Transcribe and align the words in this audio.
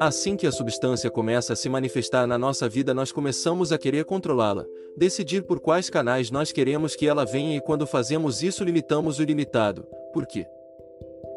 Assim 0.00 0.36
que 0.36 0.46
a 0.46 0.52
substância 0.52 1.10
começa 1.10 1.54
a 1.54 1.56
se 1.56 1.68
manifestar 1.68 2.24
na 2.24 2.38
nossa 2.38 2.68
vida, 2.68 2.94
nós 2.94 3.10
começamos 3.10 3.72
a 3.72 3.78
querer 3.78 4.04
controlá-la, 4.04 4.64
decidir 4.96 5.42
por 5.42 5.58
quais 5.58 5.90
canais 5.90 6.30
nós 6.30 6.52
queremos 6.52 6.94
que 6.94 7.08
ela 7.08 7.24
venha 7.24 7.56
e 7.56 7.60
quando 7.60 7.84
fazemos 7.84 8.40
isso 8.40 8.62
limitamos 8.62 9.18
o 9.18 9.22
ilimitado. 9.22 9.84
Por 10.12 10.24
quê? 10.24 10.46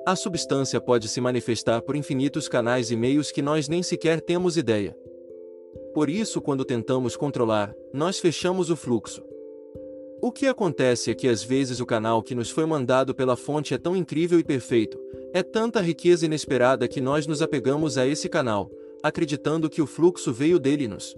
A 0.06 0.16
substância 0.16 0.80
pode 0.80 1.08
se 1.08 1.20
manifestar 1.20 1.82
por 1.82 1.96
infinitos 1.96 2.48
canais 2.48 2.92
e 2.92 2.96
meios 2.96 3.32
que 3.32 3.42
nós 3.42 3.68
nem 3.68 3.82
sequer 3.82 4.22
temos 4.22 4.58
ideia. 4.58 4.96
Por 5.92 6.08
isso, 6.08 6.40
quando 6.40 6.64
tentamos 6.64 7.18
controlar, 7.18 7.74
nós 7.92 8.20
fechamos 8.20 8.70
o 8.70 8.76
fluxo. 8.76 9.24
O 10.22 10.32
que 10.32 10.46
acontece 10.46 11.10
é 11.10 11.16
que 11.16 11.28
às 11.28 11.44
vezes 11.44 11.80
o 11.80 11.86
canal 11.86 12.22
que 12.22 12.36
nos 12.36 12.52
foi 12.52 12.68
mandado 12.68 13.16
pela 13.16 13.36
fonte 13.36 13.74
é 13.74 13.78
tão 13.80 13.96
incrível 13.96 14.40
e 14.40 14.44
perfeito, 14.44 15.00
é 15.34 15.42
tanta 15.42 15.80
riqueza 15.80 16.26
inesperada 16.26 16.88
que 16.88 17.00
nós 17.00 17.26
nos 17.26 17.42
apegamos 17.42 17.98
a 17.98 18.06
esse 18.06 18.28
canal, 18.28 18.70
acreditando 19.02 19.70
que 19.70 19.82
o 19.82 19.88
fluxo 19.88 20.34
veio 20.34 20.60
dele 20.60 20.86
e 20.86 20.88
nos 20.88 21.16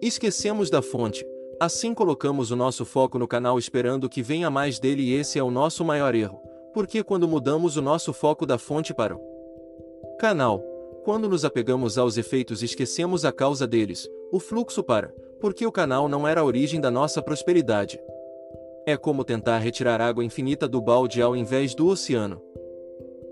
esquecemos 0.00 0.70
da 0.70 0.80
fonte. 0.80 1.26
Assim 1.60 1.92
colocamos 1.92 2.50
o 2.50 2.56
nosso 2.56 2.86
foco 2.86 3.18
no 3.18 3.28
canal 3.28 3.58
esperando 3.58 4.08
que 4.08 4.22
venha 4.22 4.48
mais 4.48 4.78
dele 4.78 5.02
e 5.02 5.14
esse 5.14 5.38
é 5.38 5.42
o 5.42 5.50
nosso 5.50 5.84
maior 5.84 6.14
erro, 6.14 6.40
porque 6.72 7.04
quando 7.04 7.28
mudamos 7.28 7.76
o 7.76 7.82
nosso 7.82 8.12
foco 8.14 8.46
da 8.46 8.56
fonte 8.56 8.94
para 8.94 9.14
o 9.14 10.16
canal, 10.18 10.60
quando 11.04 11.28
nos 11.28 11.44
apegamos 11.44 11.98
aos 11.98 12.16
efeitos 12.16 12.62
esquecemos 12.62 13.24
a 13.26 13.32
causa 13.32 13.66
deles, 13.66 14.08
o 14.32 14.40
fluxo 14.40 14.82
para, 14.82 15.08
porque 15.40 15.66
o 15.66 15.72
canal 15.72 16.08
não 16.08 16.26
era 16.26 16.40
a 16.40 16.44
origem 16.44 16.80
da 16.80 16.90
nossa 16.90 17.20
prosperidade. 17.20 18.00
É 18.86 18.96
como 18.96 19.24
tentar 19.24 19.58
retirar 19.58 20.00
água 20.00 20.24
infinita 20.24 20.66
do 20.66 20.80
balde 20.80 21.20
ao 21.20 21.36
invés 21.36 21.74
do 21.74 21.86
oceano. 21.86 22.40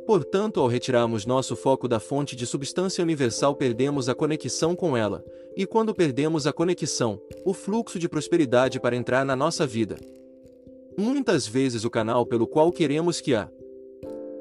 Portanto, 0.08 0.58
ao 0.58 0.68
retirarmos 0.68 1.26
nosso 1.26 1.54
foco 1.54 1.86
da 1.86 2.00
fonte 2.00 2.34
de 2.34 2.46
substância 2.46 3.04
universal, 3.04 3.54
perdemos 3.54 4.08
a 4.08 4.14
conexão 4.14 4.74
com 4.74 4.96
ela, 4.96 5.22
e 5.54 5.66
quando 5.66 5.94
perdemos 5.94 6.46
a 6.46 6.52
conexão, 6.52 7.20
o 7.44 7.52
fluxo 7.52 7.98
de 7.98 8.08
prosperidade 8.08 8.80
para 8.80 8.96
entrar 8.96 9.22
na 9.22 9.36
nossa 9.36 9.66
vida. 9.66 9.96
Muitas 10.96 11.46
vezes 11.46 11.84
o 11.84 11.90
canal 11.90 12.24
pelo 12.24 12.46
qual 12.46 12.72
queremos 12.72 13.20
que 13.20 13.34
a 13.34 13.50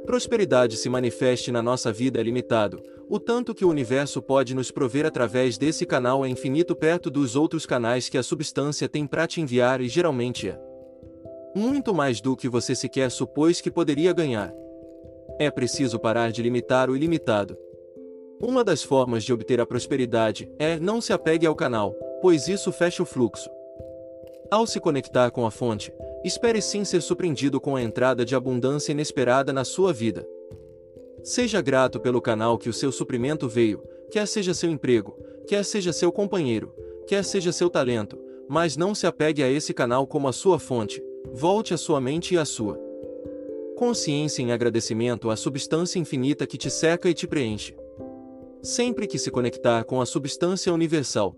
prosperidade 0.05 0.77
se 0.77 0.87
manifeste 0.87 1.51
na 1.51 1.61
nossa 1.61 1.91
vida 1.91 2.17
é 2.17 2.23
limitado, 2.23 2.81
o 3.09 3.19
tanto 3.19 3.53
que 3.53 3.65
o 3.65 3.69
universo 3.69 4.21
pode 4.21 4.55
nos 4.55 4.71
prover 4.71 5.05
através 5.05 5.57
desse 5.57 5.85
canal 5.85 6.25
é 6.25 6.29
infinito 6.29 6.77
perto 6.77 7.09
dos 7.09 7.35
outros 7.35 7.65
canais 7.65 8.07
que 8.07 8.17
a 8.17 8.23
substância 8.23 8.87
tem 8.87 9.05
para 9.05 9.27
te 9.27 9.41
enviar 9.41 9.81
e 9.81 9.89
geralmente 9.89 10.47
é 10.47 10.57
muito 11.53 11.93
mais 11.93 12.21
do 12.21 12.37
que 12.37 12.47
você 12.47 12.73
sequer 12.73 13.11
supôs 13.11 13.59
que 13.59 13.69
poderia 13.69 14.13
ganhar. 14.13 14.53
É 15.39 15.51
preciso 15.51 15.99
parar 15.99 16.31
de 16.31 16.41
limitar 16.41 16.89
o 16.89 16.95
ilimitado. 16.95 17.55
Uma 18.41 18.63
das 18.63 18.81
formas 18.81 19.23
de 19.23 19.31
obter 19.31 19.61
a 19.61 19.67
prosperidade 19.67 20.51
é 20.57 20.79
não 20.79 20.99
se 20.99 21.13
apegue 21.13 21.45
ao 21.45 21.55
canal, 21.55 21.93
pois 22.23 22.47
isso 22.47 22.71
fecha 22.71 23.03
o 23.03 23.05
fluxo. 23.05 23.47
Ao 24.49 24.65
se 24.65 24.79
conectar 24.79 25.29
com 25.29 25.45
a 25.45 25.51
fonte, 25.51 25.93
espere 26.23 26.59
sim 26.59 26.83
ser 26.83 27.01
surpreendido 27.01 27.61
com 27.61 27.75
a 27.75 27.83
entrada 27.83 28.25
de 28.25 28.35
abundância 28.35 28.91
inesperada 28.91 29.53
na 29.53 29.63
sua 29.63 29.93
vida. 29.93 30.27
Seja 31.21 31.61
grato 31.61 31.99
pelo 31.99 32.21
canal 32.21 32.57
que 32.57 32.69
o 32.69 32.73
seu 32.73 32.91
suprimento 32.91 33.47
veio, 33.47 33.83
quer 34.09 34.27
seja 34.27 34.55
seu 34.55 34.71
emprego, 34.71 35.15
quer 35.47 35.63
seja 35.63 35.93
seu 35.93 36.11
companheiro, 36.11 36.73
quer 37.05 37.23
seja 37.23 37.51
seu 37.51 37.69
talento, 37.69 38.17
mas 38.49 38.75
não 38.75 38.95
se 38.95 39.05
apegue 39.05 39.43
a 39.43 39.49
esse 39.49 39.71
canal 39.71 40.07
como 40.07 40.27
a 40.27 40.33
sua 40.33 40.57
fonte, 40.57 41.03
volte 41.31 41.75
a 41.75 41.77
sua 41.77 42.01
mente 42.01 42.33
e 42.33 42.37
a 42.39 42.45
sua 42.45 42.86
consciência 43.77 44.41
em 44.41 44.51
agradecimento 44.51 45.29
à 45.29 45.35
substância 45.35 45.99
infinita 45.99 46.47
que 46.47 46.57
te 46.57 46.67
seca 46.67 47.07
e 47.07 47.13
te 47.13 47.27
preenche. 47.27 47.77
Sempre 48.59 49.05
que 49.05 49.19
se 49.19 49.29
conectar 49.29 49.83
com 49.83 50.01
a 50.01 50.05
substância 50.05 50.73
universal 50.73 51.35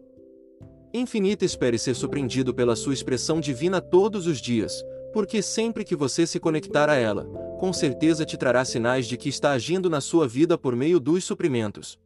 infinita, 0.94 1.44
espere 1.44 1.78
ser 1.78 1.94
surpreendido 1.96 2.54
pela 2.54 2.78
sua 2.78 2.94
expressão 2.94 3.42
divina 3.42 3.82
todos 3.82 4.26
os 4.26 4.40
dias, 4.40 4.82
porque 5.14 5.42
sempre 5.42 5.84
que 5.84 5.98
você 5.98 6.26
se 6.26 6.40
conectar 6.40 6.90
a 6.90 6.96
ela, 6.96 7.26
com 7.60 7.74
certeza 7.74 8.26
te 8.26 8.38
trará 8.38 8.64
sinais 8.64 9.06
de 9.06 9.18
que 9.18 9.28
está 9.28 9.52
agindo 9.52 9.90
na 9.90 10.00
sua 10.00 10.26
vida 10.26 10.58
por 10.58 10.78
meio 10.78 10.98
dos 10.98 11.26
suprimentos 11.26 12.00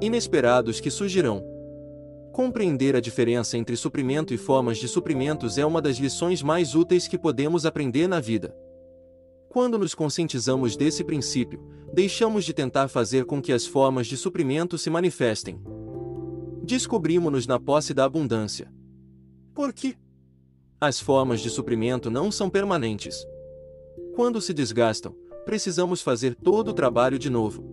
inesperados 0.00 0.80
que 0.80 0.90
surgirão. 0.90 1.42
Compreender 2.32 2.96
a 2.96 3.00
diferença 3.00 3.56
entre 3.56 3.76
suprimento 3.76 4.34
e 4.34 4.36
formas 4.36 4.76
de 4.76 4.88
suprimentos 4.88 5.56
é 5.56 5.64
uma 5.64 5.80
das 5.80 5.96
lições 5.98 6.42
mais 6.42 6.74
úteis 6.74 7.06
que 7.06 7.16
podemos 7.16 7.64
aprender 7.64 8.08
na 8.08 8.20
vida. 8.20 8.54
Quando 9.56 9.78
nos 9.78 9.94
conscientizamos 9.94 10.76
desse 10.76 11.02
princípio, 11.02 11.58
deixamos 11.90 12.44
de 12.44 12.52
tentar 12.52 12.88
fazer 12.88 13.24
com 13.24 13.40
que 13.40 13.54
as 13.54 13.64
formas 13.64 14.06
de 14.06 14.14
suprimento 14.14 14.76
se 14.76 14.90
manifestem. 14.90 15.58
Descobrimos-nos 16.62 17.46
na 17.46 17.58
posse 17.58 17.94
da 17.94 18.04
abundância. 18.04 18.70
Por 19.54 19.72
quê? 19.72 19.96
As 20.78 21.00
formas 21.00 21.40
de 21.40 21.48
suprimento 21.48 22.10
não 22.10 22.30
são 22.30 22.50
permanentes. 22.50 23.26
Quando 24.14 24.42
se 24.42 24.52
desgastam, 24.52 25.16
precisamos 25.46 26.02
fazer 26.02 26.34
todo 26.34 26.68
o 26.68 26.74
trabalho 26.74 27.18
de 27.18 27.30
novo. 27.30 27.64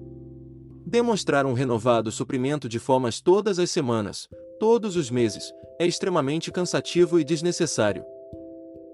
Demonstrar 0.85 1.45
um 1.45 1.51
renovado 1.51 2.13
suprimento 2.13 2.69
de 2.69 2.79
formas 2.79 3.19
todas 3.19 3.59
as 3.59 3.69
semanas, 3.69 4.29
todos 4.57 4.95
os 4.95 5.11
meses, 5.11 5.51
é 5.77 5.85
extremamente 5.85 6.49
cansativo 6.49 7.19
e 7.19 7.25
desnecessário. 7.25 8.05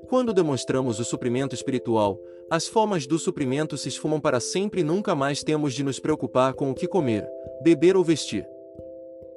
Quando 0.09 0.33
demonstramos 0.33 0.99
o 0.99 1.05
suprimento 1.05 1.53
espiritual, 1.53 2.19
as 2.49 2.67
formas 2.67 3.05
do 3.05 3.19
suprimento 3.19 3.77
se 3.77 3.89
esfumam 3.89 4.19
para 4.19 4.39
sempre 4.39 4.81
e 4.81 4.83
nunca 4.83 5.13
mais 5.13 5.43
temos 5.43 5.71
de 5.71 5.83
nos 5.83 5.99
preocupar 5.99 6.55
com 6.55 6.71
o 6.71 6.73
que 6.73 6.87
comer, 6.87 7.29
beber 7.61 7.95
ou 7.95 8.03
vestir. 8.03 8.43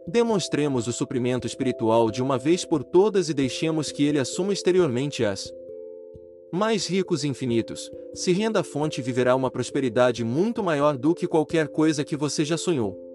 Demonstremos 0.08 0.88
o 0.88 0.92
suprimento 0.92 1.46
espiritual 1.46 2.10
de 2.10 2.22
uma 2.22 2.38
vez 2.38 2.64
por 2.64 2.82
todas 2.82 3.28
e 3.28 3.34
deixemos 3.34 3.92
que 3.92 4.02
ele 4.02 4.18
assuma 4.18 4.54
exteriormente 4.54 5.22
as 5.26 5.52
mais 6.50 6.86
ricos 6.86 7.22
e 7.22 7.28
infinitos. 7.28 7.90
Se 8.14 8.32
renda 8.32 8.60
a 8.60 8.64
fonte 8.64 9.02
viverá 9.02 9.36
uma 9.36 9.50
prosperidade 9.50 10.24
muito 10.24 10.62
maior 10.62 10.96
do 10.96 11.14
que 11.14 11.26
qualquer 11.26 11.68
coisa 11.68 12.02
que 12.02 12.16
você 12.16 12.46
já 12.46 12.56
sonhou. 12.56 13.11